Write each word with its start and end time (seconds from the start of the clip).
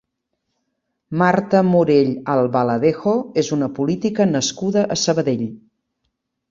Marta 1.21 1.61
Morell 1.67 2.09
Albaladejo 2.37 3.15
és 3.43 3.55
una 3.59 3.71
política 3.79 4.29
nascuda 4.35 4.89
a 4.97 5.01
Sabadell. 5.07 5.47